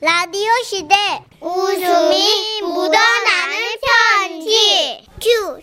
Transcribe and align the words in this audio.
라디오 0.00 0.48
시대 0.64 0.94
웃음이 1.40 2.62
묻어나는 2.62 3.56
편지 3.82 5.04
큐 5.20 5.60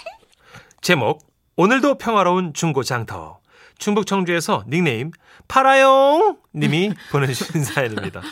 제목 0.80 1.18
오늘도 1.56 1.98
평화로운 1.98 2.54
중고장터 2.54 3.38
충북 3.76 4.06
청주에서 4.06 4.64
닉네임 4.66 5.10
파라용 5.46 6.38
님이 6.54 6.94
보내주신 7.12 7.62
사연입니다. 7.62 8.22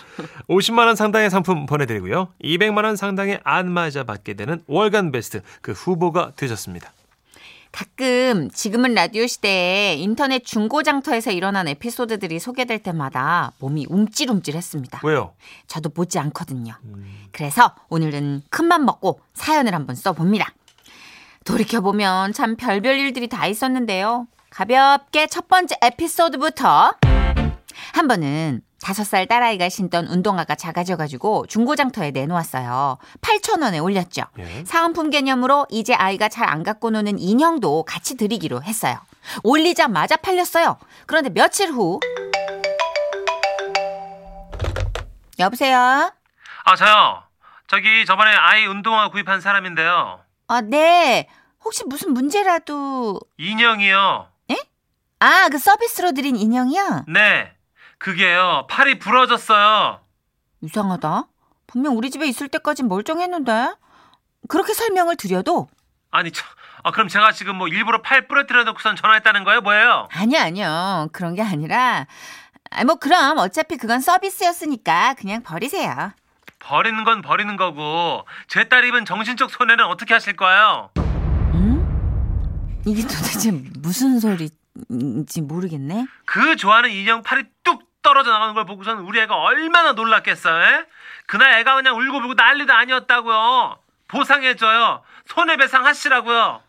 50만 0.49 0.87
원 0.87 0.97
상당의 0.97 1.29
상품 1.29 1.67
보내드리고요. 1.67 2.33
200만 2.43 2.85
원 2.85 2.97
상당의 2.97 3.41
안마자 3.45 4.05
받게 4.05 4.33
되는 4.33 4.63
월간 4.67 5.13
베스트 5.13 5.43
그 5.61 5.73
후보가 5.73 6.33
되셨습니다. 6.37 6.91
가끔 7.71 8.51
지금은 8.51 8.95
라디오 8.95 9.27
시대에 9.27 9.95
인터넷 9.97 10.45
중고장터에서 10.45 11.31
일어난 11.31 11.69
에피소드들이 11.69 12.39
소개될 12.39 12.83
때마다 12.83 13.53
몸이 13.59 13.87
움찔움찔했습니다. 13.89 15.01
왜요? 15.05 15.35
저도 15.67 15.91
보지 15.91 16.19
않거든요. 16.19 16.75
그래서 17.33 17.75
오늘은 17.89 18.43
큰맘 18.51 18.85
먹고 18.85 19.21
사연을 19.35 19.75
한번 19.75 19.97
써봅니다. 19.97 20.53
돌이켜보면 21.45 22.33
참 22.33 22.57
별별 22.57 22.99
일들이 22.99 23.29
다 23.29 23.47
있었는데요. 23.47 24.27
가볍게 24.51 25.27
첫 25.27 25.49
번째 25.49 25.77
에피소드부터 25.83 26.95
한 27.93 28.09
번은 28.09 28.63
다섯 28.81 29.05
살 29.05 29.27
딸아이가 29.27 29.69
신던 29.69 30.07
운동화가 30.07 30.55
작아져가지고 30.55 31.47
중고장터에 31.47 32.13
내놓았어요. 32.13 32.99
8,000원에 33.21 33.83
올렸죠. 33.83 34.23
예. 34.39 34.65
사은품 34.65 35.11
개념으로 35.11 35.67
이제 35.71 35.95
아이가 35.95 36.29
잘 36.29 36.49
안 36.49 36.63
갖고 36.63 36.89
노는 36.91 37.19
인형도 37.19 37.83
같이 37.83 38.17
드리기로 38.17 38.63
했어요. 38.63 38.99
올리자마자 39.43 40.17
팔렸어요. 40.17 40.79
그런데 41.07 41.29
며칠 41.31 41.71
후 41.71 42.01
여보세요? 45.39 45.79
아 46.65 46.77
저요. 46.77 47.23
저기 47.67 48.07
저번에 48.07 48.31
아이 48.31 48.65
운동화 48.67 49.11
구입한 49.11 49.41
사람인데요. 49.43 50.21
아, 50.47 50.61
네. 50.63 51.29
혹시 51.63 51.85
무슨 51.85 52.15
문제라도 52.15 53.21
인형이요. 53.37 54.29
아, 55.21 55.49
그 55.51 55.59
서비스로 55.59 56.13
드린 56.13 56.37
인형이요? 56.37 57.05
네. 57.09 57.53
그게요. 57.99 58.67
팔이 58.71 58.99
부러졌어요. 58.99 60.01
이상하다. 60.61 61.25
분명 61.67 61.97
우리 61.97 62.11
집에 62.11 62.27
있을 62.27 62.49
때까진 62.49 62.89
멀쩡했는데. 62.89 63.75
그렇게 64.49 64.73
설명을 64.73 65.17
드려도 65.17 65.69
아니 66.11 66.31
저, 66.33 66.43
아, 66.85 66.91
그럼 66.93 67.09
제가 67.09 67.33
지금 67.33 67.57
뭐 67.57 67.67
일부러 67.69 68.01
팔 68.03 68.29
부러뜨려 68.29 68.65
놓고선 68.65 68.97
전화했다는 68.97 69.45
거예요? 69.45 69.61
뭐예요? 69.61 70.09
아니요, 70.13 70.39
아니요. 70.41 71.09
그런 71.13 71.35
게 71.35 71.43
아니라 71.43 72.07
아, 72.71 72.85
뭐 72.85 72.95
그럼 72.95 73.37
어차피 73.39 73.77
그건 73.77 74.01
서비스였으니까 74.01 75.15
그냥 75.15 75.43
버리세요. 75.43 76.13
버리는 76.61 77.03
건 77.05 77.21
버리는 77.21 77.57
거고 77.57 78.25
제 78.47 78.65
딸 78.65 78.85
입은 78.85 79.05
정신적 79.05 79.51
손해는 79.51 79.85
어떻게 79.85 80.15
하실 80.15 80.37
거예요? 80.37 80.91
응? 81.55 82.83
이게 82.87 83.03
도대체 83.03 83.51
무슨 83.81 84.19
소리인지 84.21 85.43
모르겠네. 85.43 86.07
그 86.25 86.57
좋아하는 86.57 86.91
인형 86.91 87.23
팔이 87.23 87.45
뚝 87.65 87.83
떨어져 88.03 88.31
나가는 88.31 88.55
걸 88.55 88.65
보고선 88.65 88.99
우리 89.01 89.21
애가 89.21 89.37
얼마나 89.37 89.93
놀랐겠어요? 89.93 90.63
에? 90.63 90.87
그날 91.27 91.59
애가 91.61 91.75
그냥 91.77 91.97
울고불고 91.97 92.35
난리도 92.35 92.73
아니었다고요. 92.73 93.79
보상해줘요. 94.09 95.03
손해배상 95.27 95.85
하시라고요. 95.85 96.63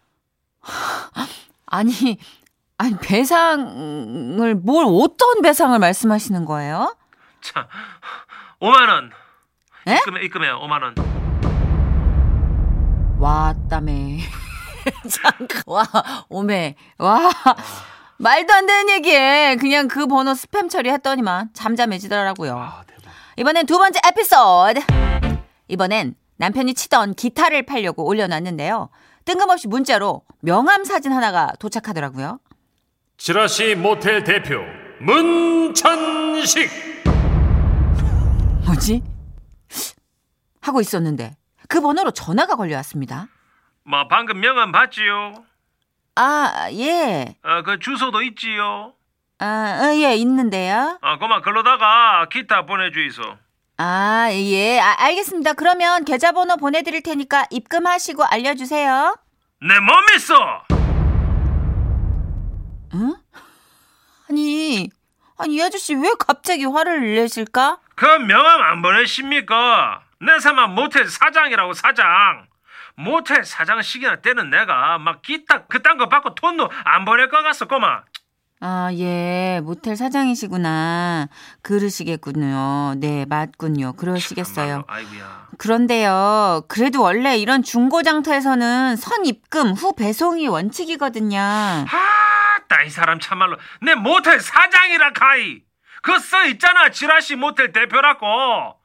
아니, 1.67 2.19
아니 2.77 2.97
배상을 3.01 4.55
뭘 4.55 4.85
어떤 4.87 5.41
배상을 5.41 5.77
말씀하시는 5.77 6.45
거예요? 6.45 6.95
자, 7.41 7.67
5만 8.61 8.89
원. 8.89 9.11
에? 9.87 9.95
입금해, 9.95 10.21
입금해요. 10.23 10.59
5만 10.59 10.83
원. 10.83 10.95
왔다매. 13.19 14.19
잠깐, 15.09 15.61
와, 15.67 15.83
오매. 16.29 16.75
와. 16.97 17.29
말도 18.21 18.53
안 18.53 18.65
되는 18.65 18.89
얘기에 18.89 19.55
그냥 19.61 19.87
그 19.87 20.05
번호 20.05 20.33
스팸 20.33 20.69
처리했더니만 20.69 21.51
잠잠해지더라고요. 21.53 22.57
아. 22.57 22.83
이번엔 23.37 23.65
두 23.65 23.77
번째 23.77 23.99
에피소드. 24.05 24.81
이번엔 25.69 26.15
남편이 26.35 26.73
치던 26.73 27.13
기타를 27.13 27.65
팔려고 27.65 28.05
올려놨는데요. 28.05 28.89
뜬금없이 29.23 29.69
문자로 29.69 30.23
명함 30.41 30.83
사진 30.83 31.13
하나가 31.13 31.53
도착하더라고요. 31.59 32.39
지라시 33.17 33.75
모텔 33.75 34.25
대표 34.25 34.59
문천식. 34.99 36.69
뭐지? 38.65 39.01
하고 40.59 40.81
있었는데 40.81 41.37
그 41.69 41.79
번호로 41.79 42.11
전화가 42.11 42.57
걸려왔습니다. 42.57 43.27
뭐 43.85 44.07
방금 44.09 44.41
명함 44.41 44.73
봤지요? 44.73 45.45
아, 46.29 46.67
예. 46.73 47.33
어, 47.43 47.61
그 47.63 47.79
주소도 47.79 48.21
있지요? 48.23 48.91
아, 49.39 49.79
어, 49.81 49.95
예, 49.95 50.15
있는데요. 50.15 50.99
아, 51.01 51.17
그만 51.17 51.41
글로다가 51.41 52.27
기타 52.29 52.65
보내주이소. 52.65 53.21
아, 53.77 54.27
예. 54.33 54.81
아, 54.81 54.95
알겠습니다. 55.05 55.53
그러면 55.53 56.03
계좌번호 56.03 56.57
보내드릴 56.57 57.03
테니까 57.03 57.45
입금하시고 57.51 58.25
알려주세요. 58.25 59.15
내몸 59.61 59.95
있어. 60.17 60.63
응? 62.95 63.15
아니, 64.29 64.89
아니, 65.37 65.55
이 65.55 65.61
아저씨 65.61 65.95
왜 65.95 66.09
갑자기 66.19 66.65
화를 66.65 67.15
내실까? 67.15 67.79
그 67.95 68.05
명함 68.05 68.61
안 68.61 68.81
보내십니까? 68.81 70.01
내 70.19 70.37
삼아 70.37 70.67
모텔 70.67 71.07
사장이라고 71.07 71.71
사장. 71.71 72.45
모텔 72.99 73.43
사장식이나 73.45 74.17
때는 74.17 74.49
내가 74.49 74.97
막 74.97 75.21
기타 75.21 75.65
그딴 75.67 75.97
거 75.97 76.09
받고 76.09 76.35
돈도 76.35 76.69
안 76.83 77.05
보낼 77.05 77.29
것 77.29 77.41
꼬마. 77.67 78.01
아, 78.61 78.89
예. 78.93 79.61
모텔 79.63 79.95
사장이시구나. 79.95 81.29
그러시겠군요. 81.61 82.95
네, 82.97 83.25
맞군요. 83.25 83.93
그러시겠어요. 83.93 84.83
아이고야. 84.87 85.47
그런데요. 85.57 86.63
그래도 86.67 87.01
원래 87.01 87.37
이런 87.37 87.63
중고장터에서는 87.63 88.97
선 88.97 89.25
입금 89.25 89.71
후 89.71 89.95
배송이 89.95 90.47
원칙이거든요. 90.47 91.39
아 91.39 91.85
따 92.67 92.83
이 92.83 92.89
사람 92.89 93.19
참말로 93.19 93.57
내 93.81 93.95
모텔 93.95 94.39
사장이라 94.39 95.13
카이. 95.13 95.61
그 96.01 96.19
써 96.19 96.45
있잖아 96.45 96.89
지라시 96.91 97.35
모텔 97.35 97.71
대표라고. 97.71 98.75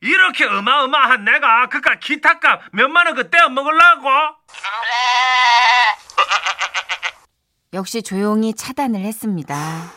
이렇게 0.00 0.44
어마어마한 0.44 1.24
내가 1.24 1.68
그깟 1.68 1.98
기타값 2.00 2.60
몇만 2.72 3.06
원 3.06 3.16
그 3.16 3.30
떼어 3.30 3.48
먹으려고? 3.48 4.08
역시 7.74 8.02
조용히 8.02 8.54
차단을 8.54 9.00
했습니다. 9.00 9.90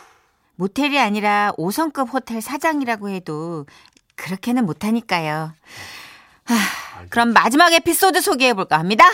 모텔이 0.56 0.98
아니라 0.98 1.52
5성급 1.56 2.12
호텔 2.12 2.42
사장이라고 2.42 3.08
해도 3.10 3.64
그렇게는 4.16 4.66
못하니까요. 4.66 5.52
하, 6.44 6.54
그럼 7.08 7.32
마지막 7.32 7.72
에피소드 7.72 8.20
소개해볼까 8.20 8.78
합니다. 8.78 9.04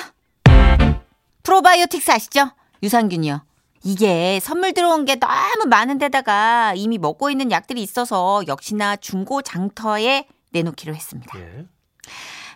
프로바이오틱스 1.45 2.11
아시죠? 2.11 2.51
유산균이요. 2.83 3.43
이게 3.85 4.41
선물 4.43 4.73
들어온 4.75 5.05
게 5.05 5.15
너무 5.17 5.67
많은데다가 5.69 6.73
이미 6.77 6.99
먹고 6.99 7.31
있는 7.31 7.51
약들이 7.51 7.81
있어서 7.83 8.43
역시나 8.49 8.97
중고 8.97 9.41
장터에 9.43 10.27
내놓기로 10.51 10.95
했습니다. 10.95 11.39
예. 11.39 11.67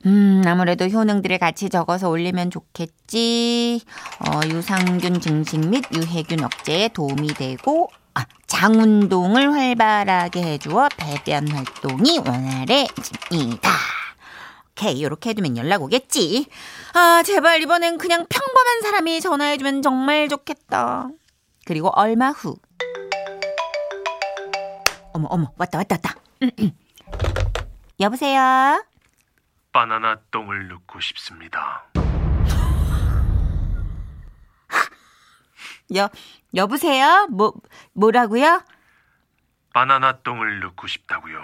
음, 0.07 0.43
아무래도 0.47 0.87
효능들을 0.87 1.39
같이 1.39 1.69
적어서 1.69 2.09
올리면 2.09 2.51
좋겠지. 2.51 3.81
어, 4.21 4.41
유산균 4.49 5.21
증식 5.21 5.61
및 5.69 5.85
유해균 5.95 6.43
억제에 6.43 6.89
도움이 6.89 7.29
되고, 7.29 7.89
아, 8.15 8.25
장운동을 8.47 9.53
활발하게 9.53 10.43
해주어 10.43 10.89
배변 10.97 11.49
활동이 11.49 12.19
원활해집니다. 12.19 13.71
오케이, 14.73 14.99
이렇게 14.99 15.31
해두면 15.31 15.56
연락 15.56 15.83
오겠지. 15.83 16.47
아, 16.95 17.23
제발 17.25 17.62
이번엔 17.62 17.99
그냥 17.99 18.27
평범한 18.29 18.83
사람이 18.83 19.21
전화해주면 19.21 19.83
정말 19.83 20.29
좋겠다. 20.29 21.09
그리고 21.65 21.91
얼마 21.95 22.31
후. 22.31 22.56
어머, 25.12 25.29
어머, 25.31 25.53
왔다, 25.56 25.79
왔다, 25.79 25.97
왔다. 25.97 26.15
여보세요? 28.02 28.84
바나나 29.70 30.16
똥을 30.32 30.66
넣고 30.66 30.99
싶습니다. 31.00 31.84
여, 35.94 36.10
여보세요? 36.52 37.28
뭐, 37.31 37.54
뭐라고요? 37.93 38.64
바나나 39.72 40.20
똥을 40.22 40.58
넣고 40.58 40.88
싶다고요. 40.88 41.40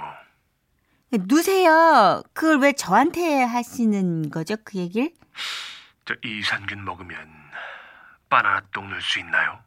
누세요. 1.12 2.25
그걸 2.34 2.58
왜 2.58 2.72
저한테 2.72 3.44
하시는 3.44 4.28
거죠? 4.28 4.56
그 4.64 4.78
얘기를? 4.78 5.12
저 6.06 6.14
이산균 6.25 6.84
먹으면 6.84 7.31
바나나 8.28 8.62
똥 8.72 8.90
넣을 8.90 9.00
수 9.00 9.20
있나요? 9.20 9.62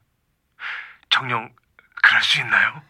정녕 1.10 1.56
그럴 2.04 2.22
수 2.22 2.42
있나요? 2.42 2.82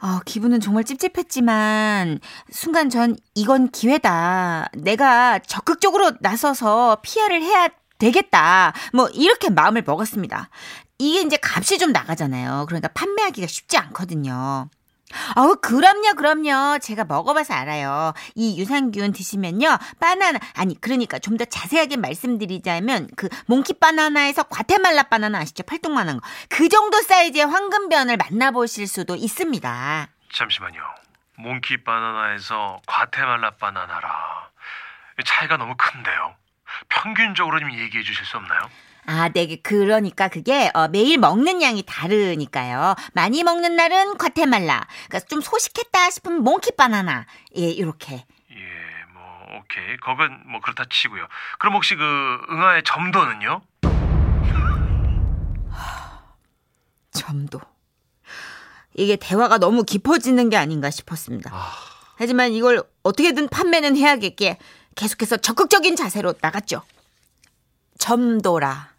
아, 0.00 0.20
기분은 0.24 0.60
정말 0.60 0.84
찝찝했지만 0.84 2.20
순간 2.50 2.88
전 2.88 3.16
이건 3.34 3.68
기회다. 3.70 4.68
내가 4.74 5.40
적극적으로 5.40 6.12
나서서 6.20 6.98
피아를 7.02 7.42
해야 7.42 7.68
되겠다. 7.98 8.72
뭐 8.92 9.08
이렇게 9.08 9.50
마음을 9.50 9.82
먹었습니다. 9.84 10.50
이게 10.98 11.20
이제 11.22 11.36
값이 11.42 11.78
좀 11.78 11.90
나가잖아요. 11.92 12.66
그러니까 12.68 12.88
판매하기가 12.88 13.46
쉽지 13.48 13.76
않거든요. 13.76 14.68
아우, 15.36 15.56
그럼요, 15.56 16.14
그럼요. 16.16 16.78
제가 16.80 17.04
먹어봐서 17.04 17.54
알아요. 17.54 18.12
이 18.34 18.60
유산균 18.60 19.12
드시면요. 19.12 19.78
바나나, 20.00 20.38
아니, 20.54 20.78
그러니까 20.80 21.18
좀 21.18 21.38
더 21.38 21.44
자세하게 21.44 21.96
말씀드리자면, 21.98 23.08
그, 23.16 23.28
몽키 23.46 23.74
바나나에서 23.74 24.42
과테말라 24.44 25.04
바나나 25.04 25.38
아시죠? 25.38 25.62
팔뚝만한 25.62 26.18
거. 26.20 26.28
그 26.48 26.68
정도 26.68 27.00
사이즈의 27.00 27.46
황금변을 27.46 28.16
만나보실 28.16 28.88
수도 28.88 29.14
있습니다. 29.14 30.08
잠시만요. 30.32 30.80
몽키 31.38 31.84
바나나에서 31.84 32.80
과테말라 32.86 33.52
바나나라. 33.52 34.48
차이가 35.24 35.56
너무 35.56 35.74
큰데요. 35.76 36.34
평균적으로 36.88 37.60
좀 37.60 37.72
얘기해 37.72 38.02
주실 38.02 38.24
수 38.26 38.36
없나요? 38.36 38.60
아, 39.10 39.30
네, 39.30 39.56
그러니까 39.62 40.28
그게 40.28 40.70
어, 40.74 40.86
매일 40.88 41.16
먹는 41.16 41.62
양이 41.62 41.82
다르니까요. 41.82 42.94
많이 43.14 43.42
먹는 43.42 43.74
날은 43.74 44.18
과테말라. 44.18 44.86
그러니까 45.08 45.20
좀 45.30 45.40
소식했다 45.40 46.10
싶으면 46.10 46.42
몽키 46.42 46.72
바나나. 46.76 47.24
예, 47.56 47.62
이렇게. 47.70 48.16
예, 48.16 49.04
뭐 49.14 49.22
오케이. 49.60 49.96
그건 49.96 50.42
뭐 50.50 50.60
그렇다 50.60 50.84
치고요. 50.90 51.26
그럼 51.58 51.76
혹시 51.76 51.96
그 51.96 52.04
응아의 52.50 52.82
점도는요? 52.84 53.62
점도. 57.12 57.60
이게 58.92 59.16
대화가 59.16 59.56
너무 59.56 59.84
깊어지는 59.84 60.50
게 60.50 60.58
아닌가 60.58 60.90
싶었습니다. 60.90 61.50
하지만 62.16 62.52
이걸 62.52 62.82
어떻게든 63.02 63.48
판매는 63.48 63.96
해야겠기에 63.96 64.58
계속해서 64.96 65.38
적극적인 65.38 65.96
자세로 65.96 66.34
나갔죠. 66.42 66.82
점도라. 67.98 68.97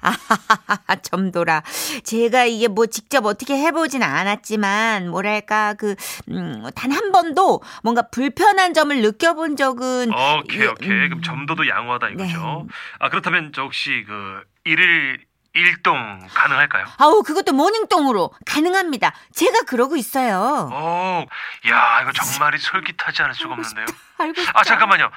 아하하하, 0.00 0.96
점도라. 1.02 1.62
제가 2.04 2.44
이게 2.44 2.68
뭐 2.68 2.86
직접 2.86 3.24
어떻게 3.26 3.56
해보진 3.56 4.02
않았지만, 4.02 5.08
뭐랄까, 5.10 5.74
그, 5.74 5.94
음, 6.30 6.64
단 6.74 6.88
한 6.92 7.12
번도 7.12 7.62
뭔가 7.82 8.02
불편한 8.10 8.74
점을 8.74 8.96
느껴본 9.00 9.56
적은. 9.56 10.10
오케이 10.12 10.60
예, 10.62 10.66
오케이. 10.66 10.90
음. 10.90 11.08
그럼 11.08 11.22
점도도 11.22 11.68
양호하다 11.68 12.08
이거죠. 12.08 12.66
네. 12.66 12.74
아 12.98 13.08
그렇다면 13.08 13.52
저 13.54 13.62
혹시 13.62 14.04
그 14.06 14.42
일일 14.64 15.24
일동 15.54 16.18
가능할까요? 16.32 16.86
아우, 16.98 17.22
그것도 17.22 17.52
모닝똥으로 17.52 18.32
가능합니다. 18.46 19.12
제가 19.34 19.60
그러고 19.66 19.96
있어요. 19.96 20.68
오, 20.72 21.26
야 21.70 22.00
이거 22.02 22.12
정말이 22.12 22.58
솔깃하지 22.58 23.22
않을 23.22 23.34
수가 23.34 23.54
없는데요. 23.54 23.86
알고 24.18 24.40
싶다. 24.40 24.58
아 24.58 24.62
잠깐만요. 24.64 25.10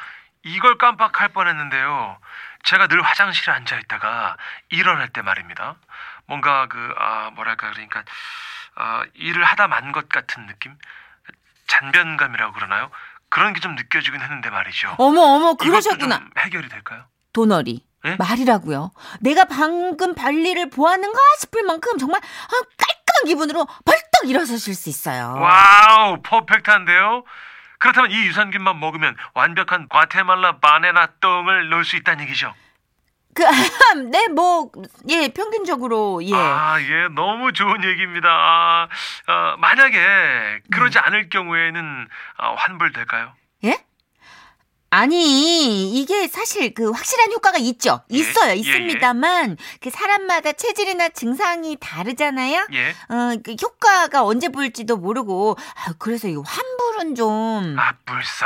이걸 0.44 0.78
깜빡할 0.78 1.30
뻔했는데요. 1.30 2.18
제가 2.64 2.88
늘 2.88 3.02
화장실에 3.02 3.54
앉아 3.54 3.78
있다가 3.80 4.38
일어날 4.70 5.10
때 5.10 5.22
말입니다. 5.22 5.76
뭔가 6.28 6.68
그 6.68 6.94
아 6.98 7.30
뭐랄까 7.34 7.72
그러니까 7.72 8.04
아 8.76 9.04
일을 9.16 9.44
하다 9.44 9.68
만 9.68 9.92
것 9.92 10.08
같은 10.10 10.46
느낌, 10.48 10.76
잔변감이라고 11.68 12.54
그러나요? 12.54 12.90
그런 13.30 13.54
게 13.54 13.60
좀 13.62 13.76
느껴지긴 13.76 14.22
했는데 14.22 14.50
말이죠. 14.50 14.96
어머, 14.98 15.22
어머, 15.22 15.54
그러셨구나. 15.56 16.18
좀 16.20 16.30
해결이 16.38 16.70
될까요? 16.70 17.06
도너리. 17.34 17.86
예? 18.06 18.16
말이라고요. 18.16 18.92
내가 19.22 19.46
방금 19.46 20.16
발리를 20.16 20.70
보았는가 20.70 21.20
싶을 21.40 21.64
만큼 21.64 21.98
정말 22.00 22.20
아, 22.20 22.50
깔끔한 22.78 23.26
기분으로 23.28 23.66
벌떡 23.86 24.28
일어서실 24.30 24.74
수 24.76 24.90
있어요. 24.90 25.36
와우, 25.40 26.22
perfect한데요? 26.24 27.24
그렇다면 27.82 28.12
이 28.12 28.28
유산균만 28.28 28.80
먹으면 28.80 29.16
완벽한 29.34 29.90
과테말라 29.90 30.60
바나나 30.60 31.08
똥을 31.20 31.70
넣을 31.70 31.84
수 31.84 31.96
있다는 31.96 32.24
얘기죠? 32.26 32.54
그, 33.34 33.44
네, 34.12 34.28
뭐, 34.28 34.72
예, 35.10 35.30
평균적으로, 35.30 36.24
예. 36.24 36.32
아, 36.36 36.80
예, 36.80 37.08
너무 37.16 37.54
좋은 37.54 37.84
얘기입니다. 37.84 38.30
아, 38.30 38.88
어, 39.28 39.58
만약에 39.58 40.60
그러지 40.72 41.00
음. 41.00 41.04
않을 41.06 41.30
경우에는 41.30 42.08
어, 42.38 42.54
환불될까요? 42.56 43.34
예? 43.64 43.84
아니, 44.94 45.90
이게 45.90 46.28
사실 46.28 46.74
그 46.74 46.92
확실한 46.92 47.32
효과가 47.32 47.58
있죠. 47.60 48.04
예, 48.12 48.18
있어요, 48.18 48.52
예, 48.52 48.56
있습니다만, 48.56 49.56
그 49.80 49.90
사람마다 49.90 50.52
체질이나 50.52 51.08
증상이 51.10 51.78
다르잖아요? 51.80 52.68
예. 52.74 52.90
어, 52.90 53.38
그 53.42 53.56
효과가 53.62 54.26
언제 54.26 54.50
보일지도 54.50 54.98
모르고, 54.98 55.58
아, 55.88 55.94
그래서 55.98 56.28
이 56.28 56.36
환불은 56.36 57.16
좀. 57.16 57.78
아, 57.80 57.94
불사. 58.06 58.46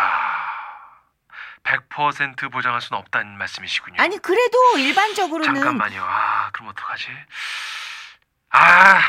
100% 1.64 2.52
보장할 2.52 2.80
수는 2.80 3.00
없다는 3.00 3.40
말씀이시군요. 3.40 4.00
아니, 4.00 4.20
그래도 4.20 4.78
일반적으로는. 4.78 5.56
잠깐만요. 5.56 6.00
아, 6.04 6.52
그럼 6.54 6.70
어떡하지? 6.70 7.08
아, 8.52 9.02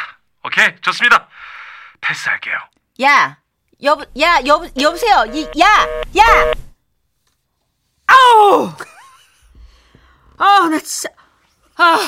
오케이, 0.43 0.75
좋습니다. 0.81 1.29
패스할게요. 2.01 2.57
야, 3.03 3.37
여보, 3.83 4.07
야, 4.19 4.41
여, 4.47 4.67
여보세요. 4.81 5.27
이, 5.35 5.45
야, 5.61 5.87
야! 6.17 6.66
아우! 8.07 8.71
아, 10.39 10.69
나 10.69 10.79
진짜. 10.79 11.09
아. 11.77 11.99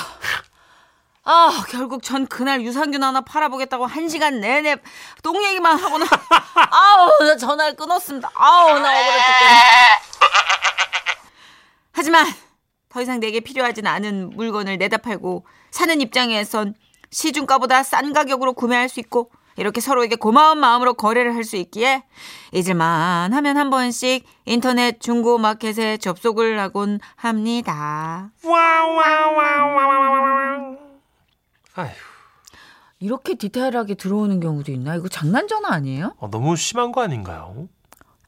아, 1.25 1.65
결국 1.69 2.03
전 2.03 2.27
그날 2.27 2.63
유산균 2.63 3.03
하나 3.03 3.21
팔아보겠다고 3.21 3.85
한 3.85 4.09
시간 4.09 4.41
내내 4.41 4.77
똥 5.23 5.43
얘기만 5.45 5.79
하고는. 5.79 6.07
아우, 6.71 7.25
나 7.25 7.37
전화를 7.37 7.77
끊었습니다. 7.77 8.31
아우, 8.35 8.79
나 8.79 8.91
억울해 8.91 9.19
죽겠네. 9.19 10.09
하지만 11.93 12.27
더 12.89 13.03
이상 13.03 13.21
내게 13.21 13.41
필요하진 13.41 13.87
않은 13.87 14.31
물건을 14.31 14.79
내다 14.79 14.99
팔고 14.99 15.47
사는 15.71 16.01
입장에선 16.01 16.75
시중가보다 17.11 17.83
싼 17.83 18.13
가격으로 18.13 18.55
구매할 18.55 18.89
수 18.89 19.01
있고 19.01 19.31
이렇게 19.59 19.81
서로에게 19.81 20.17
고마운 20.17 20.59
마음으로 20.59 20.95
거래를 20.95 21.35
할 21.35 21.45
수 21.45 21.57
있기에 21.57 22.05
잊을만 22.53 23.33
하면 23.33 23.57
한 23.57 23.71
번씩 23.71 24.25
인터넷 24.47 25.01
중고 25.01 25.39
마켓에 25.39 25.97
접속을 25.99 26.59
하곤 26.61 27.01
합니다. 27.17 28.31
아휴, 31.75 31.89
이렇게 33.01 33.35
디테일하게 33.35 33.95
들어오는 33.95 34.41
경우도 34.41 34.73
있나? 34.73 34.95
이거 34.97 35.09
장난 35.09 35.47
전화 35.49 35.71
아니에요? 35.73 36.15
어, 36.19 36.29
너무 36.31 36.57
심한 36.57 36.93
거 36.93 37.03
아닌가요? 37.03 37.69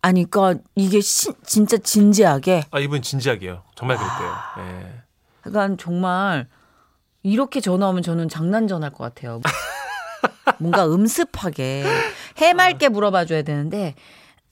아니, 0.02 0.24
그러니까 0.30 0.62
이게 0.76 1.00
시- 1.00 1.32
진짜 1.44 1.76
진지하게 1.76 2.64
아, 2.70 2.78
이분 2.78 3.02
진지하게요. 3.02 3.62
정말 3.74 3.96
그랬대요. 3.98 4.34
예. 4.60 5.02
약간 5.46 5.76
정말 5.76 6.48
이렇게 7.22 7.60
전화 7.60 7.88
오면 7.88 8.02
저는 8.02 8.28
장난 8.28 8.66
전화일 8.68 8.92
것 8.92 8.98
같아요. 9.04 9.40
뭔가 10.58 10.86
음습하게 10.86 11.84
해맑게 12.38 12.88
물어봐 12.88 13.24
줘야 13.26 13.42
되는데 13.42 13.94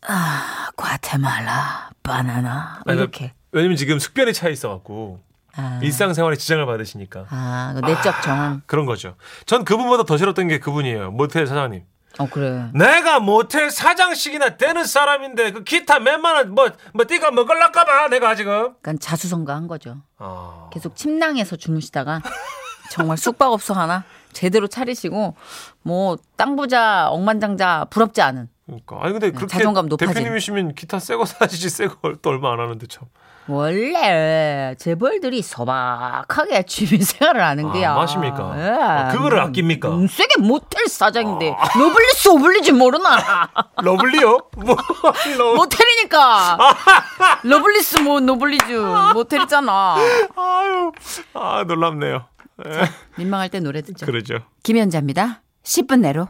아 0.07 0.69
과테말라 0.77 1.91
바나나 2.03 2.83
아니, 2.87 2.99
이렇게 2.99 3.33
왜냐면 3.53 3.77
지금 3.77 3.99
숙변에 3.99 4.33
차 4.33 4.49
있어갖고 4.49 5.21
아, 5.57 5.81
일상생활에 5.83 6.37
지장을 6.37 6.65
받으시니까 6.67 7.27
아, 7.31 7.73
그 7.75 7.81
내적 7.85 8.23
정황 8.23 8.63
그런 8.67 8.87
거죠. 8.87 9.17
전 9.45 9.65
그분보다 9.65 10.05
더 10.05 10.17
싫었던 10.17 10.47
게 10.49 10.61
그분이에요. 10.61 11.11
모텔 11.11 11.47
사장님. 11.49 11.83
어 12.21 12.27
그래 12.31 12.71
내가 12.75 13.21
모텔 13.21 13.71
사장씩이나 13.71 14.57
되는 14.57 14.85
사람인데 14.85 15.53
그 15.53 15.65
기타 15.65 15.99
몇만 16.01 16.35
원 16.37 16.49
뭐 16.55 16.73
뭐 16.95 17.05
띠가 17.07 17.31
먹을라까봐 17.33 18.09
내가 18.09 18.35
지금. 18.35 18.53
약간 18.79 18.99
자수성가한 18.99 19.67
거죠 19.69 19.97
어. 20.19 20.71
계속 20.73 20.95
침낭에서 20.97 21.57
주무시다가 21.57 22.23
정말 22.91 23.17
숙박업소 23.17 23.75
하나 23.75 24.05
제대로 24.33 24.67
차리시고 24.67 25.35
뭐 25.83 26.17
땅부자 26.37 27.09
억만장자 27.11 27.87
부럽지 27.91 28.23
않은 28.23 28.49
그러니까 28.67 28.99
아니 29.01 29.13
근데 29.13 29.31
그렇게 29.31 29.47
자존감 29.57 29.87
높아진. 29.89 30.13
대표님이시면 30.15 30.75
기타 30.75 30.99
새거 30.99 31.25
사시지 31.25 31.71
새거 31.71 32.15
또 32.21 32.31
얼마 32.31 32.53
안 32.53 32.61
하는데 32.61 32.87
참. 32.87 33.05
원래 33.51 34.75
재벌들이 34.79 35.41
소박하게 35.41 36.65
취미생활을 36.65 37.43
하는 37.43 37.71
아, 37.71 37.73
게야. 37.73 37.95
맞습니까? 37.95 38.55
예. 38.59 38.71
아, 38.79 39.09
그거를 39.09 39.41
아낍니까? 39.41 39.89
음, 39.89 40.07
세계 40.07 40.43
모텔 40.43 40.87
사장인데 40.87 41.57
노블리스 41.79 42.29
오블리지 42.29 42.73
모르나? 42.73 43.49
lovely요? 43.83 44.39
뭐 44.59 44.77
러... 45.39 45.55
모텔이니까. 45.55 46.59
러블리스 47.43 48.01
뭐 48.01 48.21
노블리즈 48.21 48.71
모텔이잖아. 49.15 49.97
아유 50.37 50.93
아 51.33 51.65
놀랍네요. 51.67 52.27
예, 52.67 52.71
민망할 53.19 53.49
때 53.49 53.61
노래 53.61 53.83
듣죠. 53.83 54.07
그러죠. 54.07 54.41
김연자입니다. 54.63 55.43
10분 55.63 56.01
내로. 56.01 56.29